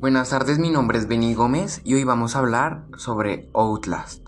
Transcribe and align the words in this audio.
Buenas 0.00 0.30
tardes, 0.30 0.58
mi 0.58 0.70
nombre 0.70 0.96
es 0.96 1.08
Benny 1.08 1.34
Gómez 1.34 1.82
y 1.84 1.92
hoy 1.92 2.04
vamos 2.04 2.34
a 2.34 2.38
hablar 2.38 2.86
sobre 2.96 3.50
Outlast. 3.52 4.26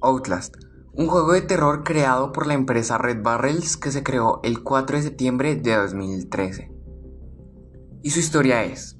Outlast, 0.00 0.54
un 0.94 1.08
juego 1.08 1.32
de 1.34 1.42
terror 1.42 1.84
creado 1.84 2.32
por 2.32 2.46
la 2.46 2.54
empresa 2.54 2.96
Red 2.96 3.22
Barrels 3.22 3.76
que 3.76 3.90
se 3.90 4.02
creó 4.02 4.40
el 4.44 4.62
4 4.62 4.96
de 4.96 5.02
septiembre 5.02 5.56
de 5.56 5.76
2013. 5.76 6.72
Y 8.02 8.08
su 8.08 8.18
historia 8.18 8.64
es, 8.64 8.95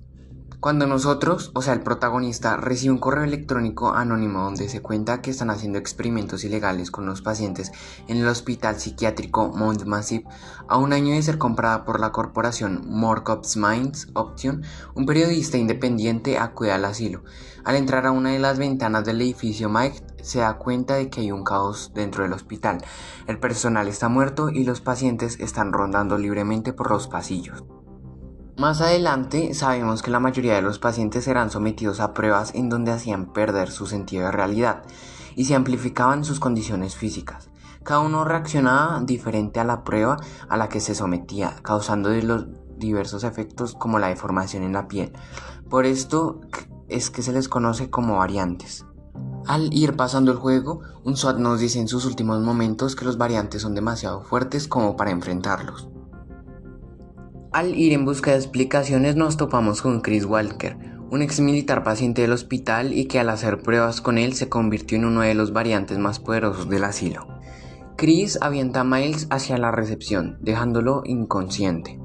cuando 0.61 0.87
nosotros, 0.87 1.51
o 1.55 1.63
sea 1.63 1.75
el 1.75 1.83
protagonista, 1.83 2.57
recibe 2.57 2.93
un 2.93 2.99
correo 2.99 3.25
electrónico 3.25 3.93
anónimo 3.93 4.43
donde 4.43 4.69
se 4.69 4.81
cuenta 4.81 5.21
que 5.21 5.31
están 5.31 5.51
haciendo 5.51 5.79
experimentos 5.79 6.45
ilegales 6.45 6.91
con 6.91 7.07
los 7.07 7.23
pacientes 7.23 7.73
en 8.09 8.17
el 8.17 8.27
hospital 8.27 8.81
psiquiátrico 8.81 9.49
Mount 9.49 9.85
Massive, 9.85 10.25
a 10.69 10.79
un 10.79 10.93
año 10.93 11.15
de 11.15 11.23
ser 11.23 11.39
comprada 11.39 11.85
por 11.85 12.01
la 12.01 12.11
corporación 12.11 12.83
Morcops 12.87 13.57
Minds 13.57 14.09
Option, 14.15 14.63
un 14.95 15.07
periodista 15.07 15.59
independiente 15.59 16.39
acude 16.39 16.73
al 16.73 16.85
asilo. 16.85 17.23
Al 17.65 17.77
entrar 17.77 18.07
a 18.07 18.13
una 18.13 18.31
de 18.31 18.39
las 18.39 18.59
ventanas 18.59 19.05
del 19.05 19.21
edificio, 19.21 19.69
Mike 19.69 20.03
se 20.23 20.39
da 20.39 20.57
cuenta 20.59 20.95
de 20.95 21.11
que 21.11 21.21
hay 21.21 21.33
un 21.33 21.45
caos 21.45 21.93
dentro 21.95 22.23
del 22.23 22.33
hospital. 22.33 22.79
El 23.27 23.39
personal 23.39 23.89
está 23.89 24.09
muerto 24.09 24.51
y 24.51 24.65
los 24.65 24.81
pacientes 24.81 25.39
están 25.41 25.73
rondando 25.73 26.17
libremente 26.17 26.73
por 26.73 26.91
los 26.91 27.09
pasillos. 27.09 27.65
Más 28.59 28.81
adelante 28.81 29.53
sabemos 29.53 30.01
que 30.01 30.11
la 30.11 30.19
mayoría 30.19 30.55
de 30.55 30.63
los 30.63 30.79
pacientes 30.79 31.25
serán 31.25 31.51
sometidos 31.51 32.01
a 32.01 32.15
pruebas 32.15 32.55
en 32.55 32.71
donde 32.71 32.91
hacían 32.91 33.35
perder 33.35 33.71
su 33.71 33.85
sentido 33.87 34.25
de 34.25 34.33
realidad 34.33 34.83
y 35.35 35.45
se 35.45 35.55
amplificaban 35.55 36.25
sus 36.25 36.41
condiciones 36.41 36.97
físicas. 36.97 37.51
Cada 37.83 38.01
uno 38.01 38.25
reaccionaba 38.25 39.03
diferente 39.03 39.61
a 39.61 39.65
la 39.65 39.85
prueba 39.85 40.17
a 40.49 40.57
la 40.57 40.71
que 40.71 40.81
se 40.81 40.95
sometía, 40.95 41.55
causando 41.63 42.09
los 42.09 42.47
diversos 42.79 43.25
efectos 43.25 43.75
como 43.75 43.99
la 43.99 44.09
deformación 44.09 44.63
en 44.63 44.73
la 44.73 44.89
piel. 44.89 45.13
Por 45.69 45.85
esto 45.85 46.41
es 46.89 47.11
que 47.11 47.21
se 47.21 47.33
les 47.33 47.51
conoce 47.51 47.91
como 47.91 48.17
variantes. 48.17 48.87
Al 49.47 49.73
ir 49.75 49.97
pasando 49.97 50.33
el 50.33 50.39
juego, 50.39 50.81
un 51.05 51.19
SWAT 51.19 51.37
nos 51.37 51.61
dice 51.61 51.79
en 51.79 51.89
sus 51.89 52.07
últimos 52.07 52.41
momentos 52.41 52.97
que 52.97 53.05
los 53.05 53.19
variantes 53.19 53.61
son 53.61 53.75
demasiado 53.75 54.23
fuertes 54.23 54.67
como 54.67 54.97
para 54.97 55.11
enfrentarlos. 55.11 55.91
Al 57.53 57.75
ir 57.75 57.93
en 57.93 58.05
busca 58.05 58.33
de 58.33 58.37
explicaciones 58.37 59.17
nos 59.17 59.37
topamos 59.37 59.81
con 59.81 60.01
Chris 60.01 60.25
Walker, 60.25 60.77
un 61.11 61.23
ex 61.23 61.41
militar 61.41 61.85
paciente 61.85 62.23
del 62.23 62.33
hospital 62.33 62.93
y 62.93 63.07
que 63.07 63.21
al 63.21 63.31
hacer 63.31 63.63
pruebas 63.63 64.01
con 64.01 64.19
él 64.19 64.35
se 64.35 64.49
convirtió 64.49 64.99
en 64.99 65.05
uno 65.05 65.21
de 65.21 65.35
los 65.35 65.53
variantes 65.53 65.99
más 65.99 66.19
poderosos 66.19 66.69
del 66.69 66.85
asilo. 66.85 67.27
Chris 67.97 68.39
avienta 68.43 68.81
a 68.81 68.85
Miles 68.85 69.27
hacia 69.31 69.57
la 69.59 69.71
recepción, 69.71 70.39
dejándolo 70.41 71.03
inconsciente. 71.07 71.99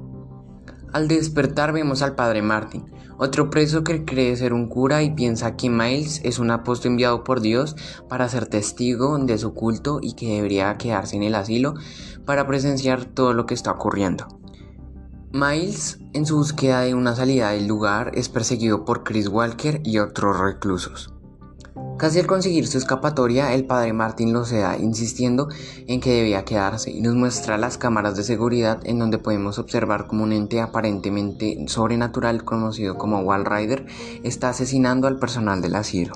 Al 0.92 1.08
despertar 1.08 1.72
vemos 1.72 2.02
al 2.02 2.14
padre 2.14 2.40
Martin, 2.40 2.84
otro 3.18 3.50
preso 3.50 3.82
que 3.84 4.04
cree 4.04 4.36
ser 4.36 4.52
un 4.52 4.68
cura 4.68 5.02
y 5.02 5.10
piensa 5.10 5.56
que 5.56 5.68
Miles 5.68 6.20
es 6.24 6.38
un 6.38 6.50
apóstol 6.50 6.92
enviado 6.92 7.24
por 7.24 7.40
Dios 7.40 7.76
para 8.08 8.28
ser 8.28 8.46
testigo 8.46 9.18
de 9.18 9.38
su 9.38 9.54
culto 9.54 9.98
y 10.00 10.14
que 10.14 10.34
debería 10.34 10.76
quedarse 10.78 11.16
en 11.16 11.24
el 11.24 11.34
asilo 11.34 11.74
para 12.24 12.46
presenciar 12.46 13.04
todo 13.04 13.34
lo 13.34 13.44
que 13.44 13.54
está 13.54 13.72
ocurriendo. 13.72 14.41
Miles, 15.34 15.98
en 16.12 16.26
su 16.26 16.36
búsqueda 16.36 16.82
de 16.82 16.94
una 16.94 17.16
salida 17.16 17.52
del 17.52 17.66
lugar, 17.66 18.12
es 18.14 18.28
perseguido 18.28 18.84
por 18.84 19.02
Chris 19.02 19.28
Walker 19.28 19.80
y 19.82 19.98
otros 19.98 20.38
reclusos. 20.38 21.10
Casi 21.96 22.20
al 22.20 22.26
conseguir 22.26 22.66
su 22.66 22.76
escapatoria, 22.76 23.54
el 23.54 23.64
padre 23.64 23.94
Martin 23.94 24.34
lo 24.34 24.44
ceda, 24.44 24.76
insistiendo 24.76 25.48
en 25.86 26.00
que 26.00 26.10
debía 26.10 26.44
quedarse, 26.44 26.90
y 26.90 27.00
nos 27.00 27.14
muestra 27.14 27.56
las 27.56 27.78
cámaras 27.78 28.14
de 28.14 28.24
seguridad 28.24 28.80
en 28.84 28.98
donde 28.98 29.16
podemos 29.16 29.58
observar 29.58 30.06
como 30.06 30.24
un 30.24 30.32
ente 30.32 30.60
aparentemente 30.60 31.64
sobrenatural 31.66 32.44
conocido 32.44 32.98
como 32.98 33.20
Wall 33.20 33.46
Rider 33.46 33.86
está 34.24 34.50
asesinando 34.50 35.08
al 35.08 35.18
personal 35.18 35.62
del 35.62 35.76
asilo. 35.76 36.12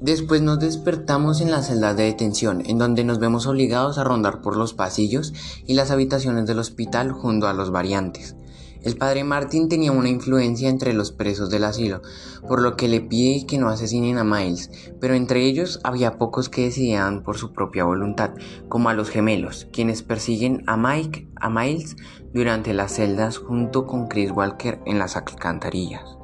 Después 0.00 0.42
nos 0.42 0.60
despertamos 0.60 1.40
en 1.40 1.50
la 1.50 1.60
celda 1.60 1.92
de 1.92 2.04
detención, 2.04 2.62
en 2.64 2.78
donde 2.78 3.02
nos 3.02 3.18
vemos 3.18 3.48
obligados 3.48 3.98
a 3.98 4.04
rondar 4.04 4.42
por 4.42 4.56
los 4.56 4.72
pasillos 4.72 5.32
y 5.66 5.74
las 5.74 5.90
habitaciones 5.90 6.46
del 6.46 6.60
hospital 6.60 7.10
junto 7.10 7.48
a 7.48 7.52
los 7.52 7.72
variantes. 7.72 8.36
El 8.80 8.96
padre 8.96 9.24
Martin 9.24 9.68
tenía 9.68 9.90
una 9.90 10.08
influencia 10.08 10.68
entre 10.68 10.92
los 10.92 11.10
presos 11.10 11.50
del 11.50 11.64
asilo, 11.64 12.00
por 12.46 12.62
lo 12.62 12.76
que 12.76 12.86
le 12.86 13.00
pide 13.00 13.44
que 13.44 13.58
no 13.58 13.70
asesinen 13.70 14.18
a 14.18 14.24
Miles, 14.24 14.70
pero 15.00 15.14
entre 15.14 15.44
ellos 15.44 15.80
había 15.82 16.16
pocos 16.16 16.48
que 16.48 16.62
decidían 16.62 17.24
por 17.24 17.36
su 17.36 17.52
propia 17.52 17.82
voluntad, 17.82 18.30
como 18.68 18.88
a 18.88 18.94
los 18.94 19.10
gemelos, 19.10 19.66
quienes 19.72 20.04
persiguen 20.04 20.62
a 20.68 20.76
Mike, 20.76 21.28
a 21.40 21.50
Miles, 21.50 21.96
durante 22.32 22.72
las 22.72 22.94
celdas 22.94 23.38
junto 23.38 23.84
con 23.84 24.06
Chris 24.06 24.30
Walker 24.30 24.80
en 24.86 25.00
las 25.00 25.16
alcantarillas. 25.16 26.17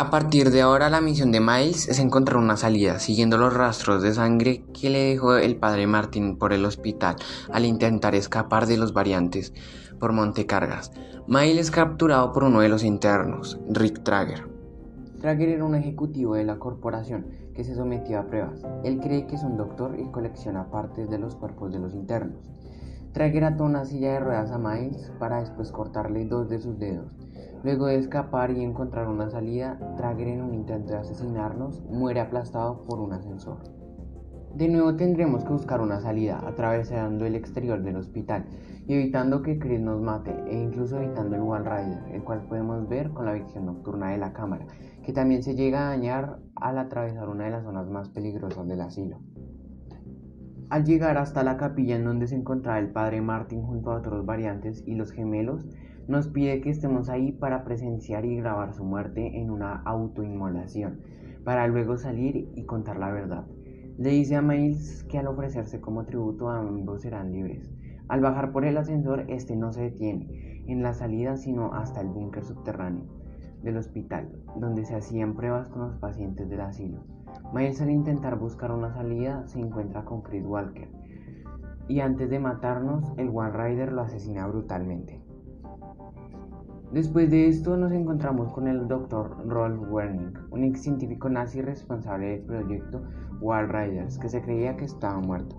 A 0.00 0.08
partir 0.08 0.50
de 0.50 0.62
ahora 0.62 0.88
la 0.88 1.02
misión 1.02 1.30
de 1.30 1.40
Miles 1.40 1.86
es 1.86 1.98
encontrar 1.98 2.38
una 2.38 2.56
salida, 2.56 2.98
siguiendo 2.98 3.36
los 3.36 3.52
rastros 3.52 4.02
de 4.02 4.14
sangre 4.14 4.64
que 4.72 4.88
le 4.88 5.10
dejó 5.10 5.36
el 5.36 5.56
padre 5.56 5.86
Martin 5.86 6.38
por 6.38 6.54
el 6.54 6.64
hospital 6.64 7.16
al 7.52 7.66
intentar 7.66 8.14
escapar 8.14 8.64
de 8.64 8.78
los 8.78 8.94
variantes 8.94 9.52
por 9.98 10.14
Montecargas. 10.14 10.90
Miles 11.26 11.66
es 11.66 11.70
capturado 11.70 12.32
por 12.32 12.44
uno 12.44 12.60
de 12.60 12.70
los 12.70 12.82
internos, 12.82 13.60
Rick 13.68 14.02
Trager. 14.02 14.48
Trager 15.20 15.50
era 15.50 15.66
un 15.66 15.74
ejecutivo 15.74 16.34
de 16.34 16.44
la 16.44 16.58
corporación 16.58 17.26
que 17.54 17.62
se 17.62 17.74
sometió 17.74 18.20
a 18.20 18.26
pruebas. 18.26 18.62
Él 18.82 19.00
cree 19.00 19.26
que 19.26 19.34
es 19.34 19.42
un 19.42 19.58
doctor 19.58 20.00
y 20.00 20.10
colecciona 20.10 20.70
partes 20.70 21.10
de 21.10 21.18
los 21.18 21.36
cuerpos 21.36 21.74
de 21.74 21.78
los 21.78 21.92
internos. 21.92 22.50
Trager 23.12 23.44
ató 23.44 23.64
una 23.64 23.84
silla 23.84 24.12
de 24.12 24.20
ruedas 24.20 24.50
a 24.50 24.56
Miles 24.56 25.12
para 25.18 25.40
después 25.40 25.70
cortarle 25.72 26.24
dos 26.24 26.48
de 26.48 26.58
sus 26.58 26.78
dedos. 26.78 27.12
Luego 27.62 27.86
de 27.86 27.96
escapar 27.96 28.50
y 28.52 28.62
encontrar 28.62 29.08
una 29.08 29.28
salida, 29.28 29.78
Trager 29.96 30.28
en 30.28 30.42
un 30.42 30.54
intento 30.54 30.92
de 30.92 30.98
asesinarnos 30.98 31.82
muere 31.90 32.20
aplastado 32.20 32.82
por 32.84 33.00
un 33.00 33.12
ascensor. 33.12 33.58
De 34.54 34.66
nuevo 34.66 34.96
tendremos 34.96 35.44
que 35.44 35.52
buscar 35.52 35.80
una 35.80 36.00
salida, 36.00 36.40
atravesando 36.44 37.26
el 37.26 37.36
exterior 37.36 37.82
del 37.82 37.96
hospital 37.96 38.46
y 38.86 38.94
evitando 38.94 39.42
que 39.42 39.58
Chris 39.58 39.80
nos 39.80 40.00
mate 40.00 40.34
e 40.48 40.58
incluso 40.58 40.98
evitando 41.00 41.36
el 41.36 41.42
Wall 41.42 41.64
Rider, 41.64 42.02
el 42.12 42.24
cual 42.24 42.46
podemos 42.48 42.88
ver 42.88 43.10
con 43.10 43.26
la 43.26 43.34
visión 43.34 43.66
nocturna 43.66 44.10
de 44.10 44.18
la 44.18 44.32
cámara, 44.32 44.66
que 45.04 45.12
también 45.12 45.42
se 45.42 45.54
llega 45.54 45.86
a 45.86 45.90
dañar 45.90 46.40
al 46.56 46.78
atravesar 46.78 47.28
una 47.28 47.44
de 47.44 47.50
las 47.50 47.62
zonas 47.62 47.88
más 47.90 48.08
peligrosas 48.08 48.66
del 48.66 48.80
asilo. 48.80 49.18
Al 50.70 50.84
llegar 50.84 51.18
hasta 51.18 51.44
la 51.44 51.56
capilla 51.56 51.96
en 51.96 52.04
donde 52.04 52.26
se 52.26 52.36
encontraba 52.36 52.78
el 52.78 52.90
padre 52.90 53.20
Martin 53.20 53.62
junto 53.62 53.92
a 53.92 53.98
otros 53.98 54.24
variantes 54.24 54.82
y 54.86 54.94
los 54.94 55.12
gemelos, 55.12 55.66
nos 56.08 56.28
pide 56.28 56.60
que 56.60 56.70
estemos 56.70 57.08
ahí 57.08 57.32
para 57.32 57.64
presenciar 57.64 58.24
y 58.24 58.36
grabar 58.36 58.72
su 58.72 58.84
muerte 58.84 59.40
en 59.40 59.50
una 59.50 59.82
autoinmolación, 59.82 61.00
para 61.44 61.66
luego 61.66 61.96
salir 61.96 62.48
y 62.54 62.64
contar 62.64 62.98
la 62.98 63.10
verdad. 63.10 63.46
Le 63.98 64.10
dice 64.10 64.36
a 64.36 64.42
Miles 64.42 65.04
que 65.04 65.18
al 65.18 65.26
ofrecerse 65.26 65.80
como 65.80 66.04
tributo 66.04 66.48
ambos 66.48 67.02
serán 67.02 67.32
libres. 67.32 67.70
Al 68.08 68.20
bajar 68.20 68.50
por 68.50 68.64
el 68.64 68.76
ascensor, 68.76 69.24
este 69.28 69.56
no 69.56 69.72
se 69.72 69.82
detiene 69.82 70.64
en 70.66 70.82
la 70.82 70.94
salida, 70.94 71.36
sino 71.36 71.74
hasta 71.74 72.00
el 72.00 72.08
búnker 72.08 72.44
subterráneo 72.44 73.04
del 73.62 73.76
hospital, 73.76 74.30
donde 74.56 74.84
se 74.84 74.94
hacían 74.94 75.34
pruebas 75.34 75.68
con 75.68 75.82
los 75.82 75.96
pacientes 75.96 76.48
del 76.48 76.62
asilo. 76.62 77.04
Miles 77.52 77.80
al 77.80 77.90
intentar 77.90 78.38
buscar 78.38 78.72
una 78.72 78.92
salida 78.92 79.46
se 79.46 79.60
encuentra 79.60 80.04
con 80.04 80.22
Chris 80.22 80.44
Walker, 80.44 80.88
y 81.88 82.00
antes 82.00 82.30
de 82.30 82.38
matarnos, 82.38 83.12
el 83.16 83.28
One 83.28 83.50
Rider 83.50 83.92
lo 83.92 84.02
asesina 84.02 84.46
brutalmente. 84.46 85.20
Después 86.92 87.30
de 87.30 87.46
esto 87.46 87.76
nos 87.76 87.92
encontramos 87.92 88.52
con 88.52 88.66
el 88.66 88.88
Dr. 88.88 89.46
Rolf 89.46 89.80
Werning, 89.92 90.32
un 90.50 90.64
ex 90.64 90.82
científico 90.82 91.28
nazi 91.28 91.62
responsable 91.62 92.30
del 92.30 92.40
proyecto 92.40 93.02
Wall 93.40 93.68
Riders, 93.68 94.18
que 94.18 94.28
se 94.28 94.42
creía 94.42 94.76
que 94.76 94.86
estaba 94.86 95.20
muerto. 95.20 95.54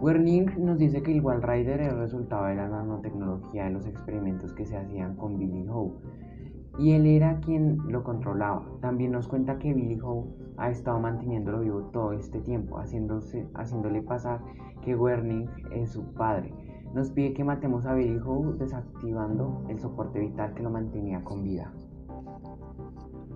Werning 0.00 0.46
nos 0.58 0.78
dice 0.78 1.02
que 1.02 1.12
el 1.12 1.20
Wall 1.20 1.40
Rider 1.40 1.80
es 1.80 1.92
el 1.92 1.98
resultado 2.00 2.46
de 2.46 2.56
la 2.56 2.68
nanotecnología 2.68 3.66
de 3.66 3.70
los 3.70 3.86
experimentos 3.86 4.52
que 4.54 4.66
se 4.66 4.76
hacían 4.76 5.14
con 5.14 5.38
Billy 5.38 5.68
Howe, 5.68 5.94
y 6.80 6.90
él 6.90 7.06
era 7.06 7.38
quien 7.38 7.78
lo 7.86 8.02
controlaba. 8.02 8.66
También 8.80 9.12
nos 9.12 9.28
cuenta 9.28 9.56
que 9.60 9.72
Billy 9.72 10.00
Howe 10.00 10.26
ha 10.56 10.68
estado 10.68 10.98
manteniéndolo 10.98 11.60
vivo 11.60 11.82
todo 11.92 12.12
este 12.12 12.40
tiempo, 12.40 12.76
haciéndose, 12.80 13.46
haciéndole 13.54 14.02
pasar 14.02 14.40
que 14.82 14.96
Werning 14.96 15.48
es 15.70 15.90
su 15.90 16.12
padre 16.14 16.52
nos 16.96 17.10
pide 17.10 17.34
que 17.34 17.44
matemos 17.44 17.84
a 17.84 17.92
Billy 17.92 18.18
Howe 18.24 18.54
desactivando 18.54 19.62
el 19.68 19.78
soporte 19.78 20.18
vital 20.18 20.54
que 20.54 20.62
lo 20.62 20.70
mantenía 20.70 21.22
con 21.22 21.42
vida. 21.42 21.70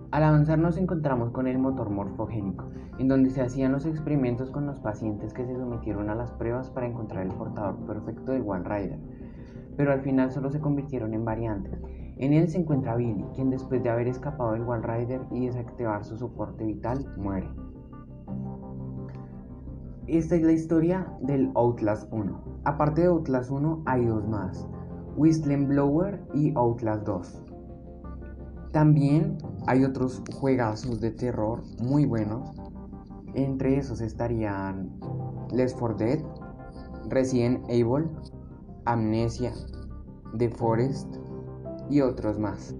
Al 0.09 0.23
avanzar 0.23 0.57
nos 0.57 0.77
encontramos 0.77 1.29
con 1.29 1.45
el 1.45 1.59
motor 1.59 1.91
morfogénico, 1.91 2.71
en 2.97 3.07
donde 3.07 3.29
se 3.29 3.43
hacían 3.43 3.71
los 3.71 3.85
experimentos 3.85 4.49
con 4.49 4.65
los 4.65 4.79
pacientes 4.79 5.31
que 5.31 5.45
se 5.45 5.55
sometieron 5.55 6.09
a 6.09 6.15
las 6.15 6.31
pruebas 6.31 6.71
para 6.71 6.87
encontrar 6.87 7.23
el 7.23 7.33
portador 7.33 7.77
perfecto 7.85 8.31
del 8.31 8.41
One 8.47 8.67
Rider, 8.67 8.99
pero 9.77 9.91
al 9.91 10.01
final 10.01 10.31
solo 10.31 10.49
se 10.49 10.59
convirtieron 10.59 11.13
en 11.13 11.23
variantes. 11.23 11.79
En 12.17 12.33
él 12.33 12.47
se 12.49 12.57
encuentra 12.57 12.95
Billy, 12.95 13.27
quien 13.35 13.51
después 13.51 13.83
de 13.83 13.91
haber 13.91 14.07
escapado 14.07 14.53
del 14.53 14.63
One 14.63 14.81
Rider 14.81 15.21
y 15.29 15.45
desactivar 15.45 16.03
su 16.03 16.17
soporte 16.17 16.65
vital, 16.65 17.05
muere. 17.15 17.47
Esta 20.11 20.35
es 20.35 20.41
la 20.41 20.51
historia 20.51 21.07
del 21.21 21.53
Outlast 21.55 22.11
1. 22.11 22.61
Aparte 22.65 22.99
de 22.99 23.07
Outlast 23.07 23.49
1 23.49 23.83
hay 23.85 24.03
dos 24.03 24.27
más, 24.27 24.67
Blower 25.15 26.21
y 26.33 26.51
Outlast 26.57 27.05
2. 27.05 27.43
También 28.73 29.37
hay 29.67 29.85
otros 29.85 30.21
juegazos 30.35 30.99
de 30.99 31.11
terror 31.11 31.63
muy 31.81 32.05
buenos. 32.05 32.51
Entre 33.35 33.77
esos 33.77 34.01
estarían 34.01 34.99
Left 35.49 35.79
4 35.79 35.95
Dead, 35.95 36.19
Resident 37.07 37.63
Evil, 37.69 38.09
Amnesia, 38.83 39.53
The 40.37 40.49
Forest 40.49 41.07
y 41.89 42.01
otros 42.01 42.37
más. 42.37 42.75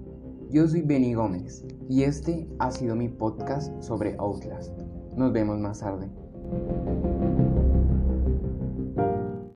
Yo 0.50 0.68
soy 0.68 0.81
Benny 0.81 1.13
Gómez 1.13 1.66
y 1.88 2.04
este 2.04 2.50
ha 2.60 2.72
sido 2.72 2.94
mi 2.94 3.07
podcast 3.07 3.72
sobre 3.81 4.18
Outlast. 4.18 4.77
Nos 5.16 5.31
vemos 5.31 5.57
más 5.60 5.80
tarde. 5.80 6.12
thank 6.51 7.39
you 7.39 7.50